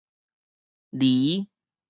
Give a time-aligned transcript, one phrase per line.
[0.95, 1.45] 驢